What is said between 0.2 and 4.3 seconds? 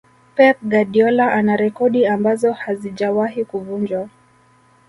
pep guardiola ana rekodi ambazo hazijawahi kuvunjwa